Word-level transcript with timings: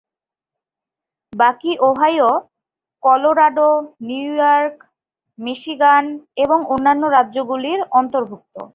বাকী 1.33 1.71
Ohio, 1.79 2.31
Colorado, 3.03 3.69
New 4.01 4.29
York, 4.35 4.75
Michigan, 5.39 6.05
এবং 6.37 6.59
অন্যান্য 6.65 7.03
রাজ্যগুলির 7.07 7.79
অন্তর্ভুক্ত। 7.91 8.55